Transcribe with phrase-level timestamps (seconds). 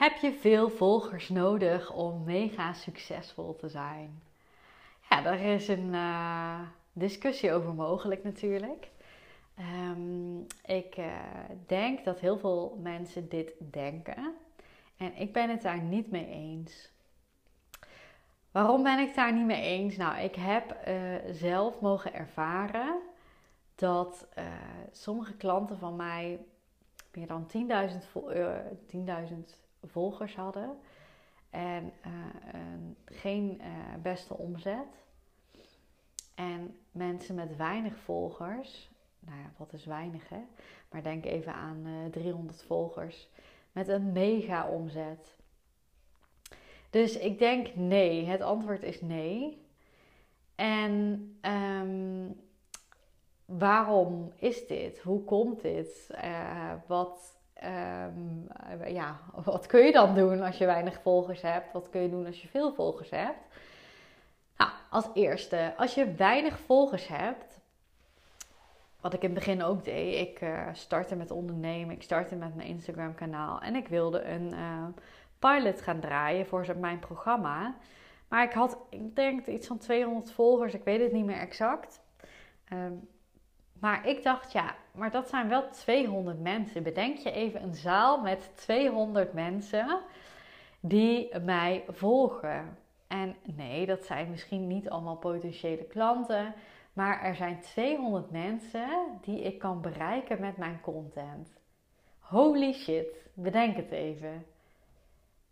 [0.00, 4.22] Heb je veel volgers nodig om mega succesvol te zijn?
[5.10, 6.60] Ja, daar is een uh,
[6.92, 8.88] discussie over mogelijk natuurlijk.
[9.58, 11.06] Um, ik uh,
[11.66, 14.34] denk dat heel veel mensen dit denken.
[14.96, 16.90] En ik ben het daar niet mee eens.
[18.50, 19.96] Waarom ben ik daar niet mee eens?
[19.96, 23.00] Nou, ik heb uh, zelf mogen ervaren
[23.74, 24.28] dat
[24.92, 26.38] sommige klanten van mij
[27.12, 27.50] meer dan
[27.90, 27.96] 10.000
[28.96, 30.78] 10.000 volgers hadden
[31.50, 32.12] en uh,
[33.04, 33.66] geen uh,
[34.02, 35.04] beste omzet.
[36.34, 40.40] En mensen met weinig volgers, nou ja, wat is weinig hè?
[40.90, 43.28] Maar denk even aan uh, eh, 300 volgers
[43.72, 45.38] met een mega omzet.
[46.90, 48.24] Dus ik denk nee.
[48.24, 49.64] Het antwoord is nee.
[50.54, 52.40] En um,
[53.44, 54.98] waarom is dit?
[54.98, 56.10] Hoe komt dit?
[56.86, 58.48] wat Um,
[58.86, 61.72] ja, wat kun je dan doen als je weinig volgers hebt?
[61.72, 63.38] Wat kun je doen als je veel volgers hebt?
[64.56, 67.60] Nou, als eerste, als je weinig volgers hebt,
[69.00, 72.54] wat ik in het begin ook deed, ik uh, startte met ondernemen, ik startte met
[72.54, 74.86] mijn Instagram kanaal en ik wilde een uh,
[75.38, 77.74] pilot gaan draaien voor mijn programma.
[78.28, 82.00] Maar ik had, ik denk iets van 200 volgers, ik weet het niet meer exact.
[82.72, 83.08] Um,
[83.80, 86.82] maar ik dacht, ja, maar dat zijn wel 200 mensen.
[86.82, 90.00] Bedenk je even een zaal met 200 mensen
[90.80, 92.78] die mij volgen.
[93.06, 96.54] En nee, dat zijn misschien niet allemaal potentiële klanten,
[96.92, 98.88] maar er zijn 200 mensen
[99.20, 101.58] die ik kan bereiken met mijn content.
[102.18, 104.44] Holy shit, bedenk het even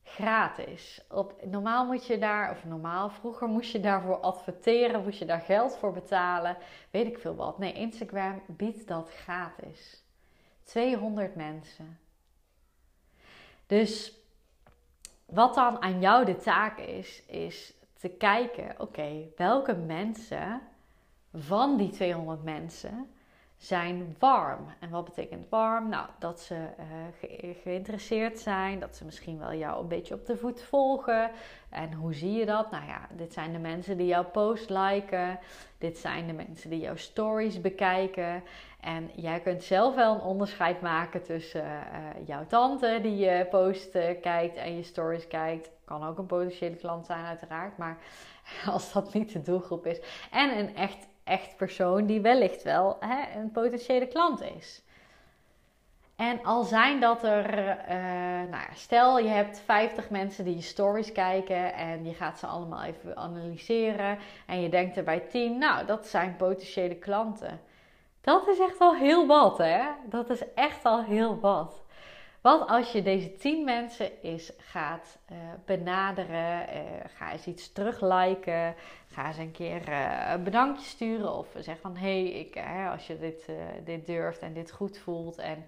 [0.09, 1.05] gratis.
[1.09, 5.41] Op, normaal moet je daar, of normaal, vroeger moest je daarvoor adverteren, moest je daar
[5.41, 6.57] geld voor betalen,
[6.91, 7.59] weet ik veel wat.
[7.59, 10.03] Nee, Instagram biedt dat gratis.
[10.63, 11.99] 200 mensen.
[13.67, 14.13] Dus
[15.25, 20.61] wat dan aan jou de taak is, is te kijken, oké, welke mensen
[21.33, 23.11] van die 200 mensen
[23.59, 24.67] zijn warm.
[24.81, 25.89] En wat betekent warm?
[25.89, 30.37] Nou, dat ze uh, geïnteresseerd zijn, dat ze misschien wel jou een beetje op de
[30.37, 31.31] voet volgen.
[31.69, 32.71] En hoe zie je dat?
[32.71, 35.39] Nou ja, dit zijn de mensen die jouw post liken.
[35.79, 38.43] Dit zijn de mensen die jouw stories bekijken.
[38.81, 43.91] En jij kunt zelf wel een onderscheid maken tussen uh, jouw tante die je post
[44.21, 45.71] kijkt en je stories kijkt.
[45.85, 47.79] Kan ook een potentiële klant zijn, uiteraard.
[47.79, 47.99] Maar
[48.75, 50.01] als dat niet de doelgroep is.
[50.31, 54.83] En een echt echt persoon die wellicht wel hè, een potentiële klant is.
[56.17, 61.13] En al zijn dat er, uh, nou stel je hebt 50 mensen die je stories
[61.13, 65.87] kijken en je gaat ze allemaal even analyseren en je denkt er bij 10, nou
[65.87, 67.61] dat zijn potentiële klanten.
[68.21, 71.85] Dat is echt al heel wat hè, dat is echt al heel wat.
[72.49, 76.81] Wat als je deze 10 mensen eens gaat uh, benaderen, uh,
[77.17, 78.75] ga eens iets terugliken,
[79.09, 83.19] ga eens een keer uh, een bedankje sturen of zeg van hé, hey, als je
[83.19, 83.49] dit,
[83.85, 85.65] dit durft en dit goed voelt en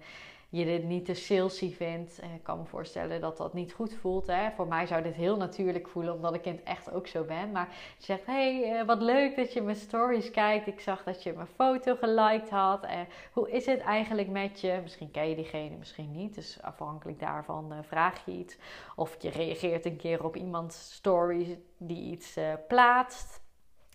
[0.51, 2.19] je dit niet te salesy vindt.
[2.19, 4.27] Eh, ik kan me voorstellen dat dat niet goed voelt.
[4.27, 4.51] Hè?
[4.51, 7.51] Voor mij zou dit heel natuurlijk voelen, omdat ik in het echt ook zo ben.
[7.51, 10.67] Maar zegt, hey, eh, wat leuk dat je mijn stories kijkt.
[10.67, 12.85] Ik zag dat je mijn foto geliked had.
[13.31, 14.79] Hoe is het eigenlijk met je?
[14.81, 16.35] Misschien ken je diegene, misschien niet.
[16.35, 18.57] Dus afhankelijk daarvan vraag je iets.
[18.95, 21.47] Of je reageert een keer op iemands stories
[21.77, 22.37] die iets
[22.67, 23.41] plaatst.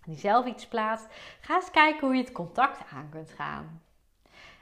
[0.05, 1.07] Die zelf iets plaatst.
[1.41, 3.86] Ga eens kijken hoe je het contact aan kunt gaan.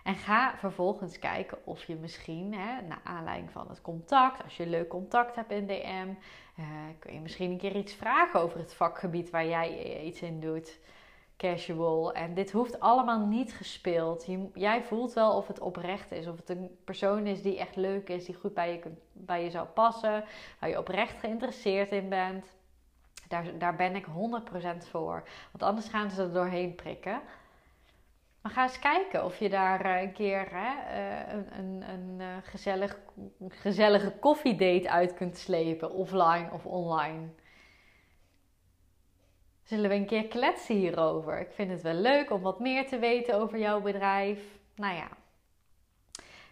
[0.04, 4.66] En ga vervolgens kijken of je misschien, hè, naar aanleiding van het contact, als je
[4.66, 6.08] leuk contact hebt in DM,
[6.60, 6.66] uh,
[6.98, 10.78] kun je misschien een keer iets vragen over het vakgebied waar jij iets in doet.
[11.36, 12.12] Casual.
[12.12, 14.26] En dit hoeft allemaal niet gespeeld.
[14.54, 16.26] Jij voelt wel of het oprecht is.
[16.26, 19.50] Of het een persoon is die echt leuk is, die goed bij je, bij je
[19.50, 20.24] zou passen.
[20.60, 22.56] Waar je oprecht geïnteresseerd in bent.
[23.28, 24.10] Daar, daar ben ik 100%
[24.88, 25.28] voor.
[25.52, 27.20] Want anders gaan ze er doorheen prikken.
[28.44, 32.20] Maar ga eens kijken of je daar eh, een keer hè, eh, een, een, een
[32.20, 32.98] eh, gezellig,
[33.48, 37.28] gezellige koffiedate uit kunt slepen, offline of online.
[39.62, 41.40] Zullen we een keer kletsen hierover?
[41.40, 44.40] Ik vind het wel leuk om wat meer te weten over jouw bedrijf.
[44.74, 45.08] Nou ja,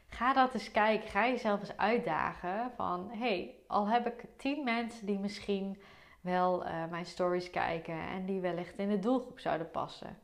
[0.09, 1.09] ga dat eens kijken.
[1.09, 5.83] Ga jezelf eens uitdagen van, hey, al heb ik tien mensen die misschien
[6.21, 10.22] wel mijn stories kijken en die wellicht in de doelgroep zouden passen.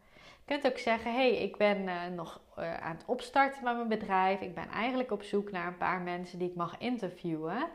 [0.48, 4.40] Kunt ook zeggen: hey, ik ben uh, nog uh, aan het opstarten met mijn bedrijf.
[4.40, 7.68] Ik ben eigenlijk op zoek naar een paar mensen die ik mag interviewen.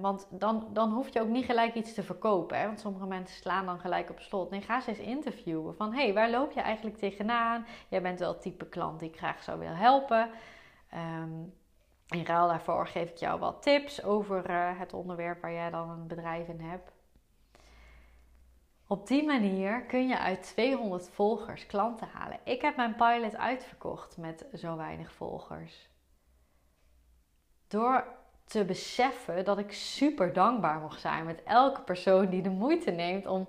[0.00, 2.58] want dan, dan hoef je ook niet gelijk iets te verkopen.
[2.58, 2.66] Hè?
[2.66, 4.50] Want sommige mensen slaan dan gelijk op slot.
[4.50, 5.76] Nee, ga ze eens interviewen.
[5.76, 7.66] Van hé, hey, waar loop je eigenlijk tegenaan?
[7.88, 10.30] Jij bent wel het type klant die ik graag zou willen helpen.
[10.94, 11.52] Um,
[12.08, 16.06] in ruil daarvoor geef ik jou wat tips over het onderwerp waar jij dan een
[16.06, 16.92] bedrijf in hebt.
[18.90, 22.40] Op die manier kun je uit 200 volgers klanten halen.
[22.44, 25.88] Ik heb mijn pilot uitverkocht met zo weinig volgers.
[27.68, 28.04] Door
[28.44, 33.26] te beseffen dat ik super dankbaar mocht zijn met elke persoon die de moeite neemt
[33.26, 33.48] om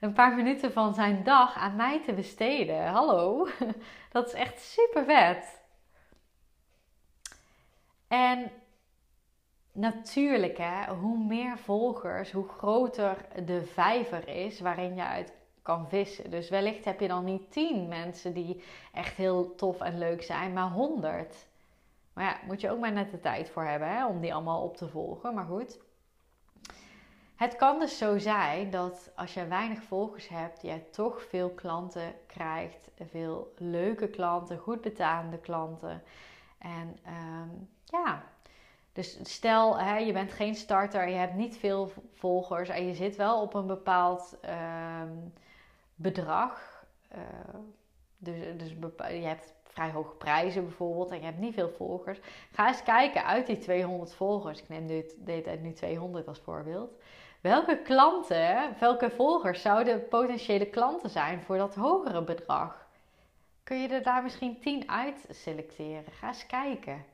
[0.00, 2.86] een paar minuten van zijn dag aan mij te besteden.
[2.86, 3.48] Hallo,
[4.12, 5.62] dat is echt super vet.
[8.08, 8.50] En
[9.74, 15.32] natuurlijk, hè, hoe meer volgers, hoe groter de vijver is waarin je uit
[15.62, 16.30] kan vissen.
[16.30, 18.62] Dus wellicht heb je dan niet tien mensen die
[18.92, 21.46] echt heel tof en leuk zijn, maar honderd.
[22.12, 24.62] Maar ja, moet je ook maar net de tijd voor hebben hè, om die allemaal
[24.62, 25.34] op te volgen.
[25.34, 25.78] Maar goed.
[27.36, 32.14] Het kan dus zo zijn dat als je weinig volgers hebt, jij toch veel klanten
[32.26, 32.90] krijgt.
[33.10, 36.02] Veel leuke klanten, goed betalende klanten.
[36.58, 37.48] En ehm,
[37.84, 38.24] ja,
[38.94, 43.16] dus stel, hè, je bent geen starter, je hebt niet veel volgers en je zit
[43.16, 45.12] wel op een bepaald ehm,
[45.94, 46.84] bedrag.
[47.14, 47.20] Uh,
[48.18, 48.70] dus, dus
[49.08, 52.18] je hebt vrij hoge prijzen bijvoorbeeld en je hebt niet veel volgers.
[52.52, 54.60] Ga eens kijken uit die 200 volgers.
[54.60, 56.90] Ik neem dit, dit nu 200 als voorbeeld.
[57.40, 62.86] Welke klanten, welke volgers zouden potentiële klanten zijn voor dat hogere bedrag?
[63.62, 66.12] Kun je er daar misschien 10 uit selecteren?
[66.12, 67.04] Ga eens kijken.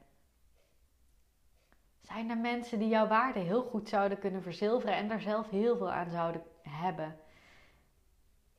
[2.12, 5.76] Zijn er mensen die jouw waarde heel goed zouden kunnen verzilveren en daar zelf heel
[5.76, 7.16] veel aan zouden hebben?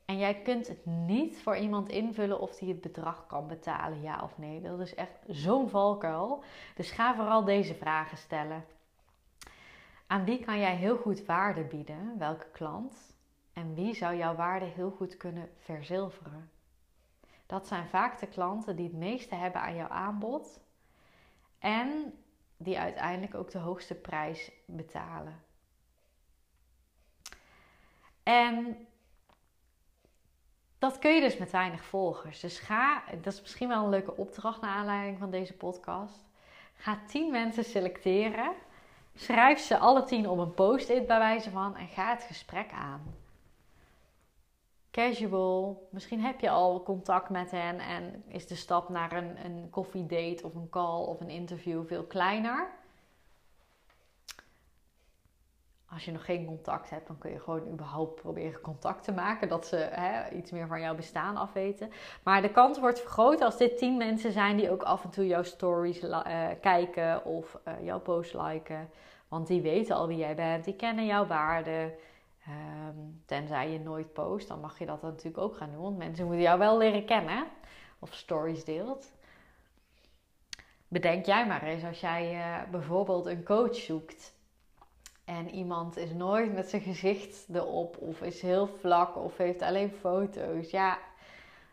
[0.06, 4.19] En jij kunt het niet voor iemand invullen of die het bedrag kan betalen, ja
[4.24, 4.62] of nee.
[4.62, 6.44] Dat is echt zo'n valkuil.
[6.75, 8.65] Dus ga vooral deze vragen stellen.
[10.07, 12.18] Aan wie kan jij heel goed waarde bieden?
[12.18, 13.15] Welke klant?
[13.54, 16.51] En wie zou jouw waarde heel goed kunnen verzilveren?
[17.45, 20.59] Dat zijn vaak de klanten die het meeste hebben aan jouw aanbod.
[21.59, 22.13] En
[22.63, 25.43] die uiteindelijk ook de hoogste prijs betalen.
[28.23, 28.87] En
[30.79, 32.39] dat kun je dus met weinig volgers.
[32.39, 36.25] Dus ga, dat is misschien wel een leuke opdracht naar aanleiding van deze podcast.
[36.75, 38.53] Ga 10 mensen selecteren.
[39.15, 43.20] Schrijf ze alle 10 op een post-it bij wijze van en ga het gesprek aan
[44.91, 45.88] casual.
[45.91, 50.45] Misschien heb je al contact met hen en is de stap naar een, een koffiedate
[50.45, 52.79] of een call of een interview veel kleiner.
[55.93, 59.49] Als je nog geen contact hebt, dan kun je gewoon überhaupt proberen contact te maken.
[59.49, 61.91] Dat ze hè, iets meer van jouw bestaan afweten.
[62.23, 65.27] Maar de kans wordt vergroot als dit tien mensen zijn die ook af en toe
[65.27, 68.89] jouw stories uh, kijken of uh, jouw post liken.
[69.27, 71.94] Want die weten al wie jij bent, die kennen jouw waarden.
[72.45, 75.81] Ehm, tenzij je nooit post, dan mag je dat natuurlijk ook gaan doen.
[75.81, 77.47] Want mensen moeten jou wel leren kennen.
[77.99, 79.11] Of stories deelt.
[80.88, 84.33] Bedenk jij maar eens als jij uh, bijvoorbeeld een coach zoekt.
[85.25, 87.97] En iemand is nooit met zijn gezicht erop.
[87.97, 89.16] Of is heel vlak.
[89.16, 90.69] Of heeft alleen foto's.
[90.69, 90.99] Ja,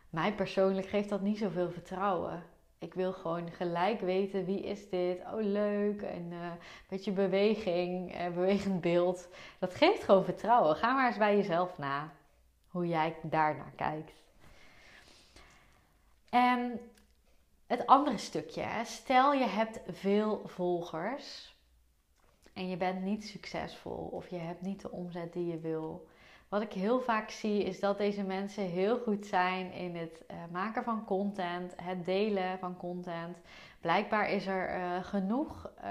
[0.09, 2.43] mij persoonlijk geeft dat niet zoveel vertrouwen.
[2.79, 5.19] Ik wil gewoon gelijk weten wie is dit.
[5.19, 6.01] Oh, leuk.
[6.01, 6.57] En uh, een
[6.89, 9.27] beetje beweging, uh, bewegend beeld.
[9.59, 10.75] Dat geeft gewoon vertrouwen.
[10.75, 12.13] Ga maar eens bij jezelf na
[12.67, 14.13] hoe jij daarnaar kijkt.
[16.29, 16.79] En
[17.67, 18.67] het andere stukje.
[18.83, 21.55] Stel je hebt veel volgers
[22.53, 26.07] en je bent niet succesvol of je hebt niet de omzet die je wil.
[26.49, 30.37] Wat ik heel vaak zie is dat deze mensen heel goed zijn in het uh,
[30.51, 33.37] maken van content, het delen van content.
[33.81, 35.83] Blijkbaar is er uh, genoeg uh,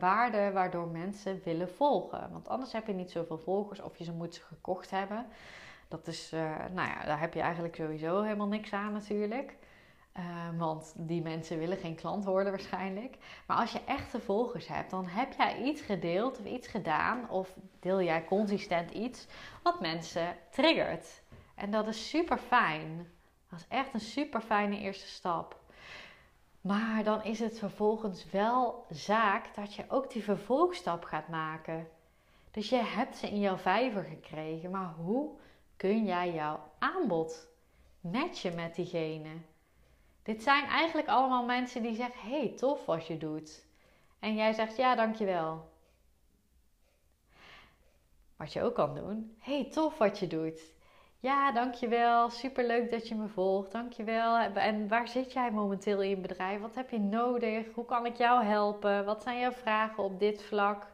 [0.00, 2.28] waarde waardoor mensen willen volgen.
[2.32, 5.26] Want anders heb je niet zoveel volgers of je ze moet ze gekocht hebben.
[5.88, 6.30] Dat is,
[6.72, 9.56] nou ja, daar heb je eigenlijk sowieso helemaal niks aan natuurlijk.
[10.16, 13.16] Ehm, want die mensen willen geen klant worden waarschijnlijk.
[13.46, 17.30] Maar als je echte volgers hebt, dan heb jij iets gedeeld of iets gedaan.
[17.30, 19.26] Of deel jij consistent iets
[19.62, 21.22] wat mensen triggert.
[21.54, 23.12] En dat is super fijn.
[23.50, 25.60] Dat is echt een super fijne eerste stap.
[26.60, 31.88] Maar dan is het vervolgens wel zaak dat je ook die vervolgstap gaat maken.
[32.50, 35.30] Dus je hebt ze in jouw vijver gekregen, maar hoe
[35.76, 37.48] kun jij jouw aanbod
[38.00, 39.30] matchen met diegene?
[40.26, 43.64] Dit zijn eigenlijk allemaal mensen die zeggen: hey, tof wat je doet.
[44.18, 45.68] En jij zegt: ja, dankjewel.
[48.36, 49.36] wat je ook kan doen.
[49.40, 50.74] hey, tof wat je doet.
[51.20, 52.30] Ja, dankjewel.
[52.30, 53.72] Superleuk dat je me volgt.
[53.72, 54.36] Dankjewel.
[54.38, 56.60] En waar zit jij momenteel in je bedrijf?
[56.60, 57.66] Wat heb je nodig?
[57.74, 59.04] Hoe kan ik jou helpen?
[59.04, 60.86] Wat zijn jouw vragen op dit vlak?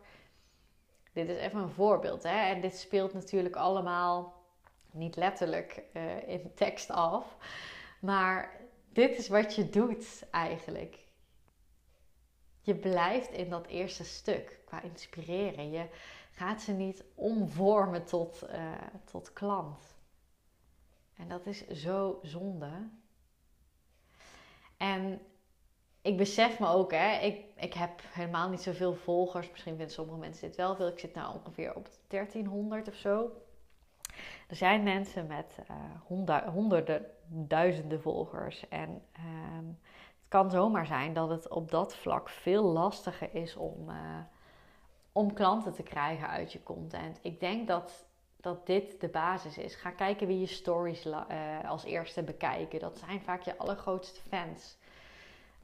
[1.12, 2.22] Dit is even een voorbeeld.
[2.22, 2.38] Hè?
[2.38, 4.42] En dit speelt natuurlijk allemaal
[4.90, 7.36] niet letterlijk uh, in tekst af.
[8.00, 8.61] Maar
[8.92, 10.98] dit is wat je doet eigenlijk.
[12.60, 15.70] Je blijft in dat eerste stuk qua inspireren.
[15.70, 15.86] Je
[16.32, 18.72] gaat ze niet omvormen tot, uh,
[19.04, 19.94] tot klant.
[21.16, 22.88] En dat is zo zonde.
[24.76, 25.20] En
[26.02, 29.50] ik besef me ook, hè, ik, ik heb helemaal niet zoveel volgers.
[29.50, 30.88] Misschien vinden sommige mensen dit wel veel.
[30.88, 33.41] Ik zit nou ongeveer op 1300 of zo.
[34.52, 38.68] Er zijn mensen met uh, honderden, duizenden volgers.
[38.68, 39.66] En ehm,
[39.96, 43.96] het kan zomaar zijn dat het op dat vlak veel lastiger is om, uh,
[45.12, 47.18] om klanten te krijgen uit je content.
[47.22, 48.06] Ik denk dat,
[48.36, 49.74] dat dit de basis is.
[49.74, 51.20] Ga kijken wie je stories uh,
[51.66, 52.80] als eerste bekijken.
[52.80, 54.78] Dat zijn vaak je allergrootste fans.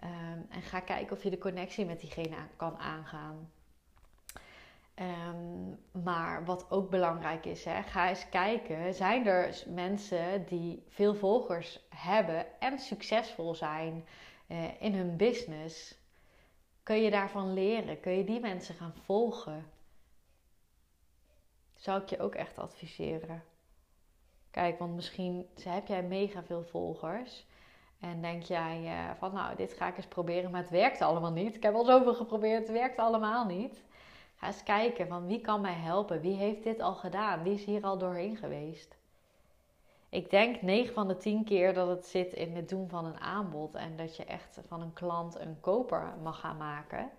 [0.04, 3.50] Um, en ga kijken of je de connectie met diegene kan aangaan.
[5.00, 11.14] Um, maar wat ook belangrijk is, hè, ga eens kijken: zijn er mensen die veel
[11.14, 14.06] volgers hebben en succesvol zijn
[14.48, 15.98] uh, in hun business?
[16.82, 18.00] Kun je daarvan leren?
[18.00, 19.70] Kun je die mensen gaan volgen?
[21.74, 23.42] Zou ik je ook echt adviseren.
[24.50, 27.46] Kijk, want misschien heb jij mega veel volgers.
[28.00, 31.32] En denk jij uh, van, nou, dit ga ik eens proberen, maar het werkt allemaal
[31.32, 31.56] niet.
[31.56, 33.82] Ik heb al zoveel geprobeerd, het werkt allemaal niet.
[34.38, 36.20] Ga eens kijken van wie kan mij helpen?
[36.20, 37.42] Wie heeft dit al gedaan?
[37.42, 38.96] Wie is hier al doorheen geweest?
[40.08, 43.20] Ik denk 9 van de 10 keer dat het zit in het doen van een
[43.20, 47.10] aanbod en dat je echt van een klant een koper mag gaan maken.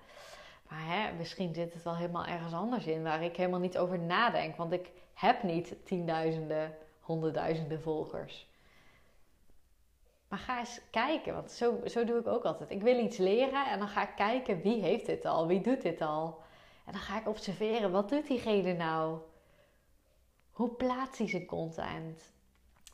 [0.69, 3.99] Maar hè, misschien zit het wel helemaal ergens anders in waar ik helemaal niet over
[3.99, 8.47] nadenk, want ik heb niet tienduizenden, honderdduizenden volgers.
[10.27, 12.69] Maar ga eens kijken, want zo, zo doe ik ook altijd.
[12.69, 15.81] Ik wil iets leren en dan ga ik kijken wie heeft dit al, wie doet
[15.81, 16.41] dit al.
[16.89, 19.17] En dan ga ik observeren, wat doet diegene nou?
[20.51, 22.31] Hoe plaatst hij zijn content?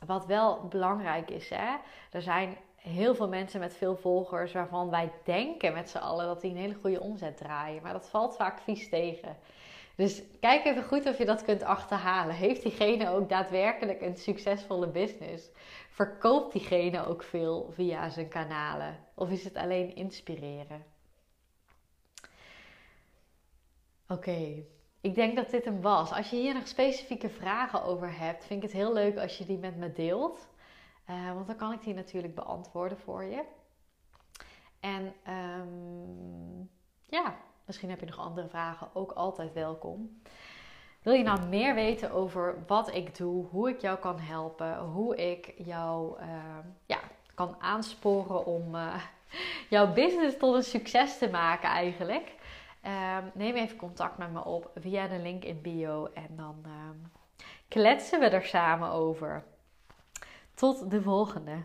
[0.06, 1.76] Wat wel belangrijk is, hè?
[2.10, 6.40] er zijn heel veel mensen met veel volgers waarvan wij denken met z'n allen dat
[6.40, 7.82] die een hele goede omzet draaien.
[7.82, 9.36] Maar dat valt vaak vies tegen.
[9.94, 12.34] Dus kijk even goed of je dat kunt achterhalen.
[12.34, 15.50] Heeft diegene ook daadwerkelijk een succesvolle business?
[15.90, 18.98] Verkoopt diegene ook veel via zijn kanalen?
[19.14, 20.95] Of is het alleen inspireren?
[24.08, 24.64] Oké,
[25.00, 26.12] ik denk dat dit hem was.
[26.12, 29.44] Als je hier nog specifieke vragen over hebt, vind ik het heel leuk als je
[29.44, 30.46] die met me deelt.
[31.10, 33.42] Uh, want dan kan ik die natuurlijk beantwoorden voor je.
[34.80, 35.14] En
[35.60, 36.70] um,
[37.06, 40.20] ja, misschien heb je nog andere vragen, ook altijd welkom.
[41.02, 45.16] Wil je nou meer weten over wat ik doe, hoe ik jou kan helpen, hoe
[45.16, 46.26] ik jou uh,
[46.86, 46.98] ja,
[47.34, 48.94] kan aansporen om uh,
[49.70, 52.34] jouw business tot een succes te maken eigenlijk?
[52.86, 56.96] Uh, neem even contact met me op via de link in bio en dan ehm,
[57.68, 59.44] kletsen we er samen over.
[60.54, 61.64] Tot de volgende.